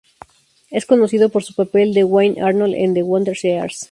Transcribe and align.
Es 0.71 0.87
conocido 0.87 1.29
por 1.29 1.43
su 1.43 1.53
papel 1.53 1.93
de 1.93 2.03
"Wayne 2.03 2.41
Arnold" 2.41 2.73
en 2.73 2.95
"The 2.95 3.03
Wonder 3.03 3.37
Years". 3.37 3.89